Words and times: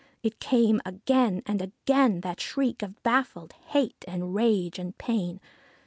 It 0.23 0.39
came 0.39 0.81
again 0.83 1.43
and 1.45 1.61
again, 1.61 2.21
that 2.21 2.41
shriek 2.41 2.81
of 2.81 3.03
baffled 3.03 3.53
hate 3.53 4.03
and 4.07 4.33
rage 4.33 4.79
and 4.79 4.97
pain. 4.97 5.39